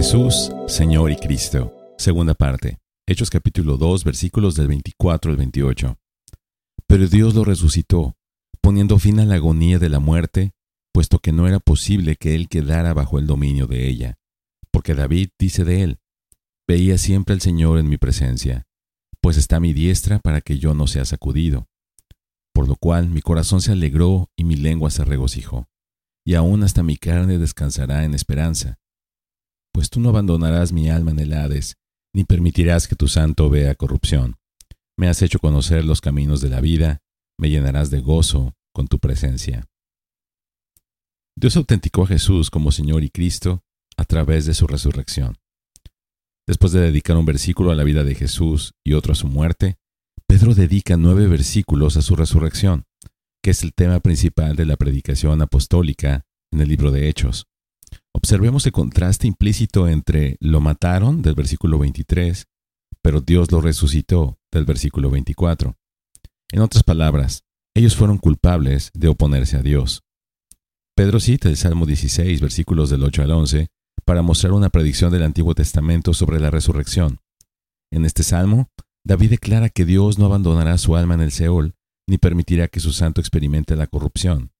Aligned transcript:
Jesús, 0.00 0.52
Señor 0.68 1.10
y 1.10 1.16
Cristo. 1.16 1.74
Segunda 1.98 2.32
parte. 2.32 2.78
Hechos 3.04 3.30
capítulo 3.30 3.76
2, 3.78 4.04
versículos 4.04 4.54
del 4.54 4.68
24 4.68 5.32
al 5.32 5.36
28. 5.36 5.98
Pero 6.86 7.08
Dios 7.08 7.34
lo 7.34 7.42
resucitó, 7.42 8.14
poniendo 8.60 9.00
fin 9.00 9.18
a 9.18 9.24
la 9.24 9.34
agonía 9.34 9.80
de 9.80 9.88
la 9.88 9.98
muerte, 9.98 10.52
puesto 10.92 11.18
que 11.18 11.32
no 11.32 11.48
era 11.48 11.58
posible 11.58 12.14
que 12.14 12.36
él 12.36 12.48
quedara 12.48 12.94
bajo 12.94 13.18
el 13.18 13.26
dominio 13.26 13.66
de 13.66 13.88
ella. 13.88 14.18
Porque 14.70 14.94
David 14.94 15.30
dice 15.36 15.64
de 15.64 15.82
él, 15.82 15.98
Veía 16.68 16.96
siempre 16.96 17.34
al 17.34 17.40
Señor 17.40 17.80
en 17.80 17.88
mi 17.88 17.96
presencia, 17.96 18.68
pues 19.20 19.36
está 19.36 19.58
mi 19.58 19.72
diestra 19.72 20.20
para 20.20 20.40
que 20.42 20.60
yo 20.60 20.74
no 20.74 20.86
sea 20.86 21.06
sacudido. 21.06 21.66
Por 22.54 22.68
lo 22.68 22.76
cual 22.76 23.10
mi 23.10 23.20
corazón 23.20 23.60
se 23.60 23.72
alegró 23.72 24.30
y 24.36 24.44
mi 24.44 24.54
lengua 24.54 24.92
se 24.92 25.04
regocijó, 25.04 25.66
y 26.24 26.34
aún 26.34 26.62
hasta 26.62 26.84
mi 26.84 26.96
carne 26.96 27.38
descansará 27.38 28.04
en 28.04 28.14
esperanza 28.14 28.78
pues 29.78 29.90
tú 29.90 30.00
no 30.00 30.08
abandonarás 30.08 30.72
mi 30.72 30.90
alma 30.90 31.12
en 31.12 31.20
el 31.20 31.32
Hades, 31.32 31.76
ni 32.12 32.24
permitirás 32.24 32.88
que 32.88 32.96
tu 32.96 33.06
santo 33.06 33.48
vea 33.48 33.76
corrupción. 33.76 34.34
Me 34.98 35.06
has 35.06 35.22
hecho 35.22 35.38
conocer 35.38 35.84
los 35.84 36.00
caminos 36.00 36.40
de 36.40 36.48
la 36.48 36.60
vida, 36.60 36.98
me 37.38 37.48
llenarás 37.48 37.88
de 37.88 38.00
gozo 38.00 38.54
con 38.74 38.88
tu 38.88 38.98
presencia. 38.98 39.68
Dios 41.36 41.56
autenticó 41.56 42.02
a 42.02 42.06
Jesús 42.08 42.50
como 42.50 42.72
Señor 42.72 43.04
y 43.04 43.10
Cristo 43.10 43.62
a 43.96 44.04
través 44.04 44.46
de 44.46 44.54
su 44.54 44.66
resurrección. 44.66 45.36
Después 46.44 46.72
de 46.72 46.80
dedicar 46.80 47.16
un 47.16 47.26
versículo 47.26 47.70
a 47.70 47.76
la 47.76 47.84
vida 47.84 48.02
de 48.02 48.16
Jesús 48.16 48.72
y 48.84 48.94
otro 48.94 49.12
a 49.12 49.14
su 49.14 49.28
muerte, 49.28 49.76
Pedro 50.26 50.56
dedica 50.56 50.96
nueve 50.96 51.28
versículos 51.28 51.96
a 51.96 52.02
su 52.02 52.16
resurrección, 52.16 52.82
que 53.44 53.52
es 53.52 53.62
el 53.62 53.72
tema 53.74 54.00
principal 54.00 54.56
de 54.56 54.66
la 54.66 54.76
predicación 54.76 55.40
apostólica 55.40 56.24
en 56.50 56.62
el 56.62 56.68
libro 56.68 56.90
de 56.90 57.08
Hechos. 57.08 57.46
Observemos 58.12 58.66
el 58.66 58.72
contraste 58.72 59.26
implícito 59.26 59.88
entre 59.88 60.36
lo 60.40 60.60
mataron 60.60 61.22
del 61.22 61.34
versículo 61.34 61.78
23, 61.78 62.46
pero 63.02 63.20
Dios 63.20 63.52
lo 63.52 63.60
resucitó 63.60 64.38
del 64.50 64.64
versículo 64.64 65.10
24. 65.10 65.76
En 66.50 66.60
otras 66.60 66.82
palabras, 66.82 67.44
ellos 67.74 67.96
fueron 67.96 68.18
culpables 68.18 68.90
de 68.94 69.08
oponerse 69.08 69.56
a 69.56 69.62
Dios. 69.62 70.02
Pedro 70.96 71.20
cita 71.20 71.48
el 71.48 71.56
Salmo 71.56 71.86
16, 71.86 72.40
versículos 72.40 72.90
del 72.90 73.04
8 73.04 73.22
al 73.22 73.30
11, 73.30 73.68
para 74.04 74.22
mostrar 74.22 74.52
una 74.52 74.70
predicción 74.70 75.12
del 75.12 75.22
Antiguo 75.22 75.54
Testamento 75.54 76.12
sobre 76.14 76.40
la 76.40 76.50
resurrección. 76.50 77.20
En 77.92 78.04
este 78.04 78.22
salmo, 78.22 78.68
David 79.04 79.30
declara 79.30 79.68
que 79.68 79.84
Dios 79.84 80.18
no 80.18 80.26
abandonará 80.26 80.76
su 80.76 80.96
alma 80.96 81.14
en 81.14 81.20
el 81.20 81.30
Seol, 81.30 81.74
ni 82.08 82.18
permitirá 82.18 82.68
que 82.68 82.80
su 82.80 82.92
santo 82.92 83.20
experimente 83.20 83.76
la 83.76 83.86
corrupción. 83.86 84.50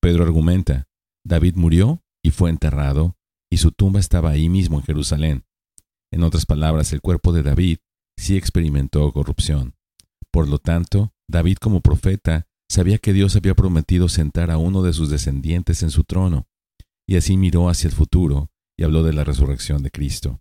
Pedro 0.00 0.24
argumenta, 0.24 0.88
David 1.24 1.54
murió 1.56 2.02
y 2.22 2.30
fue 2.30 2.50
enterrado, 2.50 3.16
y 3.50 3.58
su 3.58 3.72
tumba 3.72 4.00
estaba 4.00 4.30
ahí 4.30 4.48
mismo 4.48 4.78
en 4.78 4.84
Jerusalén. 4.84 5.44
En 6.12 6.22
otras 6.22 6.46
palabras, 6.46 6.92
el 6.92 7.00
cuerpo 7.00 7.32
de 7.32 7.42
David 7.42 7.78
sí 8.16 8.36
experimentó 8.36 9.10
corrupción. 9.12 9.74
Por 10.30 10.48
lo 10.48 10.58
tanto, 10.58 11.12
David 11.28 11.56
como 11.56 11.80
profeta 11.80 12.46
sabía 12.68 12.98
que 12.98 13.12
Dios 13.12 13.36
había 13.36 13.54
prometido 13.54 14.08
sentar 14.08 14.50
a 14.50 14.58
uno 14.58 14.82
de 14.82 14.92
sus 14.92 15.10
descendientes 15.10 15.82
en 15.82 15.90
su 15.90 16.04
trono, 16.04 16.48
y 17.08 17.16
así 17.16 17.36
miró 17.36 17.68
hacia 17.68 17.88
el 17.88 17.94
futuro 17.94 18.50
y 18.78 18.84
habló 18.84 19.02
de 19.02 19.12
la 19.12 19.24
resurrección 19.24 19.82
de 19.82 19.90
Cristo. 19.90 20.40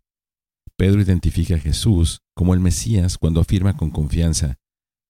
Pedro 0.77 1.01
identifica 1.01 1.55
a 1.55 1.59
Jesús 1.59 2.21
como 2.35 2.53
el 2.53 2.59
Mesías 2.59 3.17
cuando 3.17 3.41
afirma 3.41 3.75
con 3.75 3.91
confianza, 3.91 4.59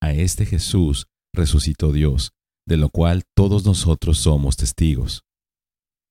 a 0.01 0.13
este 0.13 0.45
Jesús 0.45 1.07
resucitó 1.33 1.91
Dios, 1.91 2.33
de 2.65 2.77
lo 2.77 2.89
cual 2.89 3.23
todos 3.35 3.65
nosotros 3.65 4.17
somos 4.17 4.55
testigos. 4.57 5.25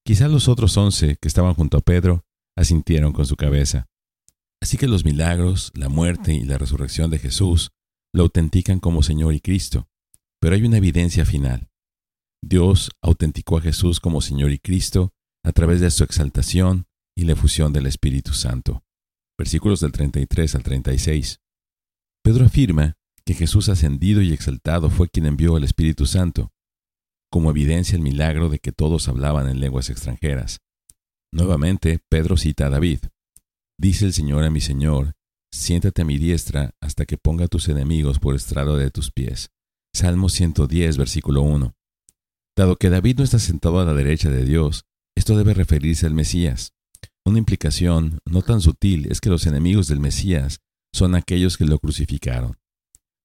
Quizá 0.08 0.26
los 0.26 0.48
otros 0.48 0.74
once 0.78 1.18
que 1.20 1.28
estaban 1.28 1.52
junto 1.52 1.76
a 1.76 1.82
Pedro 1.82 2.24
asintieron 2.56 3.12
con 3.12 3.26
su 3.26 3.36
cabeza. 3.36 3.90
Así 4.58 4.78
que 4.78 4.88
los 4.88 5.04
milagros, 5.04 5.70
la 5.74 5.90
muerte 5.90 6.32
y 6.32 6.44
la 6.44 6.56
resurrección 6.56 7.10
de 7.10 7.18
Jesús 7.18 7.72
lo 8.14 8.22
autentican 8.22 8.80
como 8.80 9.02
Señor 9.02 9.34
y 9.34 9.40
Cristo. 9.42 9.86
Pero 10.40 10.54
hay 10.54 10.62
una 10.62 10.78
evidencia 10.78 11.26
final. 11.26 11.68
Dios 12.42 12.90
autenticó 13.02 13.58
a 13.58 13.60
Jesús 13.60 14.00
como 14.00 14.22
Señor 14.22 14.50
y 14.50 14.58
Cristo 14.58 15.12
a 15.44 15.52
través 15.52 15.82
de 15.82 15.90
su 15.90 16.04
exaltación 16.04 16.86
y 17.14 17.24
la 17.24 17.32
efusión 17.32 17.74
del 17.74 17.84
Espíritu 17.84 18.32
Santo. 18.32 18.82
Versículos 19.36 19.80
del 19.80 19.92
33 19.92 20.54
al 20.54 20.62
36. 20.62 21.42
Pedro 22.24 22.46
afirma 22.46 22.96
que 23.26 23.34
Jesús 23.34 23.68
ascendido 23.68 24.22
y 24.22 24.32
exaltado 24.32 24.88
fue 24.88 25.10
quien 25.10 25.26
envió 25.26 25.56
al 25.56 25.64
Espíritu 25.64 26.06
Santo, 26.06 26.50
como 27.30 27.50
evidencia 27.50 27.96
el 27.96 28.02
milagro 28.02 28.48
de 28.48 28.58
que 28.58 28.72
todos 28.72 29.08
hablaban 29.08 29.48
en 29.48 29.60
lenguas 29.60 29.90
extranjeras. 29.90 30.60
Nuevamente, 31.32 32.00
Pedro 32.08 32.36
cita 32.36 32.66
a 32.66 32.70
David. 32.70 33.00
Dice 33.78 34.06
el 34.06 34.12
Señor 34.12 34.44
a 34.44 34.50
mi 34.50 34.60
Señor, 34.60 35.14
siéntate 35.52 36.02
a 36.02 36.04
mi 36.04 36.18
diestra 36.18 36.74
hasta 36.80 37.06
que 37.06 37.18
ponga 37.18 37.44
a 37.44 37.48
tus 37.48 37.68
enemigos 37.68 38.18
por 38.18 38.34
estrado 38.34 38.76
de 38.76 38.90
tus 38.90 39.10
pies. 39.10 39.50
Salmo 39.94 40.28
110, 40.28 40.96
versículo 40.96 41.42
1. 41.42 41.74
Dado 42.56 42.76
que 42.76 42.90
David 42.90 43.18
no 43.18 43.24
está 43.24 43.38
sentado 43.38 43.78
a 43.78 43.84
la 43.84 43.94
derecha 43.94 44.30
de 44.30 44.44
Dios, 44.44 44.84
esto 45.16 45.36
debe 45.36 45.54
referirse 45.54 46.06
al 46.06 46.14
Mesías. 46.14 46.72
Una 47.24 47.38
implicación 47.38 48.20
no 48.24 48.42
tan 48.42 48.60
sutil 48.60 49.06
es 49.10 49.20
que 49.20 49.30
los 49.30 49.46
enemigos 49.46 49.86
del 49.86 50.00
Mesías 50.00 50.60
son 50.92 51.14
aquellos 51.14 51.56
que 51.58 51.66
lo 51.66 51.78
crucificaron. 51.78 52.56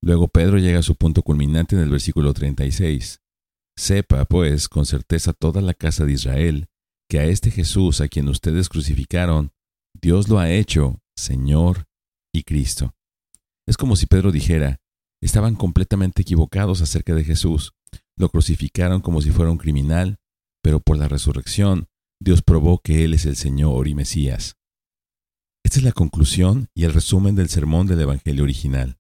Luego 0.02 0.28
Pedro 0.28 0.58
llega 0.58 0.80
a 0.80 0.84
su 0.84 0.96
punto 0.96 1.22
culminante 1.22 1.76
en 1.76 1.82
el 1.82 1.90
versículo 1.90 2.34
36. 2.34 3.23
Sepa, 3.78 4.26
pues, 4.26 4.70
con 4.70 4.86
certeza 4.86 5.34
toda 5.34 5.62
la 5.62 5.74
casa 5.74 6.06
de 6.06 6.14
Israel, 6.14 6.68
que 7.10 7.20
a 7.20 7.26
este 7.26 7.52
Jesús 7.52 8.02
a 8.02 8.08
quien 8.08 8.28
ustedes 8.30 8.70
crucificaron, 8.70 9.52
Dios 10.00 10.30
lo 10.30 10.40
ha 10.40 10.52
hecho 10.52 11.00
Señor 11.16 11.86
y 12.34 12.44
Cristo. 12.44 12.96
Es 13.68 13.78
como 13.78 13.96
si 13.96 14.06
Pedro 14.06 14.32
dijera, 14.32 14.80
estaban 15.22 15.56
completamente 15.56 16.22
equivocados 16.22 16.82
acerca 16.82 17.16
de 17.16 17.24
Jesús, 17.24 17.74
lo 18.18 18.30
crucificaron 18.30 19.02
como 19.02 19.22
si 19.22 19.32
fuera 19.32 19.52
un 19.52 19.58
criminal, 19.58 20.18
pero 20.62 20.80
por 20.80 20.98
la 20.98 21.08
resurrección 21.08 21.88
Dios 22.22 22.42
probó 22.42 22.80
que 22.80 23.04
Él 23.04 23.14
es 23.14 23.26
el 23.26 23.36
Señor 23.36 23.88
y 23.88 23.96
Mesías. 23.96 24.56
Esta 25.64 25.80
es 25.80 25.84
la 25.84 25.92
conclusión 25.92 26.68
y 26.74 26.84
el 26.84 26.94
resumen 26.94 27.36
del 27.36 27.50
sermón 27.50 27.88
del 27.88 28.02
Evangelio 28.02 28.44
original. 28.44 28.98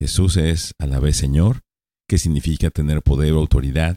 Jesús 0.00 0.36
es 0.36 0.74
a 0.78 0.86
la 0.86 1.00
vez 1.00 1.16
Señor 1.16 1.62
que 2.08 2.18
significa 2.18 2.70
tener 2.70 3.02
poder 3.02 3.32
o 3.32 3.38
autoridad, 3.38 3.96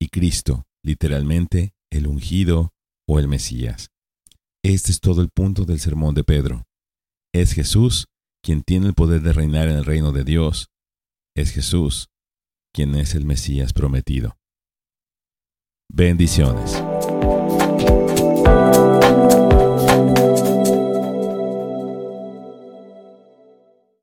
y 0.00 0.08
Cristo, 0.08 0.66
literalmente, 0.82 1.74
el 1.90 2.06
ungido 2.06 2.72
o 3.08 3.18
el 3.18 3.28
Mesías. 3.28 3.90
Este 4.64 4.92
es 4.92 5.00
todo 5.00 5.20
el 5.22 5.28
punto 5.30 5.64
del 5.64 5.78
sermón 5.78 6.14
de 6.14 6.24
Pedro. 6.24 6.66
Es 7.32 7.52
Jesús 7.52 8.08
quien 8.42 8.62
tiene 8.62 8.86
el 8.86 8.94
poder 8.94 9.22
de 9.22 9.32
reinar 9.32 9.68
en 9.68 9.76
el 9.76 9.84
reino 9.84 10.12
de 10.12 10.24
Dios. 10.24 10.68
Es 11.36 11.52
Jesús 11.52 12.08
quien 12.74 12.94
es 12.94 13.14
el 13.14 13.24
Mesías 13.24 13.72
prometido. 13.72 14.36
Bendiciones. 15.90 16.82